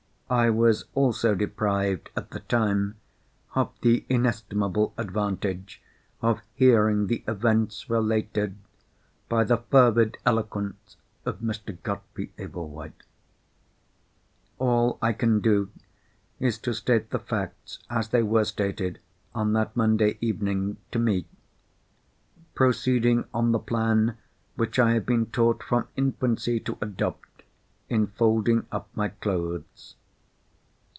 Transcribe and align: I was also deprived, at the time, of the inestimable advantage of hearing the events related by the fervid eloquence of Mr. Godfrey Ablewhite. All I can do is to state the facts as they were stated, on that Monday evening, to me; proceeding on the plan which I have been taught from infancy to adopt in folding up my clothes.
I 0.33 0.49
was 0.49 0.85
also 0.95 1.35
deprived, 1.35 2.09
at 2.15 2.29
the 2.31 2.39
time, 2.39 2.95
of 3.53 3.69
the 3.81 4.05
inestimable 4.07 4.93
advantage 4.97 5.81
of 6.21 6.39
hearing 6.53 7.07
the 7.07 7.21
events 7.27 7.89
related 7.89 8.55
by 9.27 9.43
the 9.43 9.57
fervid 9.57 10.17
eloquence 10.25 10.95
of 11.25 11.39
Mr. 11.41 11.77
Godfrey 11.83 12.31
Ablewhite. 12.39 13.03
All 14.57 14.97
I 15.01 15.11
can 15.11 15.41
do 15.41 15.69
is 16.39 16.57
to 16.59 16.73
state 16.73 17.09
the 17.09 17.19
facts 17.19 17.79
as 17.89 18.07
they 18.07 18.23
were 18.23 18.45
stated, 18.45 18.99
on 19.35 19.51
that 19.51 19.75
Monday 19.75 20.17
evening, 20.21 20.77
to 20.93 20.99
me; 20.99 21.25
proceeding 22.55 23.25
on 23.33 23.51
the 23.51 23.59
plan 23.59 24.17
which 24.55 24.79
I 24.79 24.93
have 24.93 25.05
been 25.05 25.25
taught 25.25 25.61
from 25.61 25.89
infancy 25.97 26.57
to 26.61 26.77
adopt 26.79 27.43
in 27.89 28.07
folding 28.07 28.65
up 28.71 28.87
my 28.95 29.09
clothes. 29.09 29.95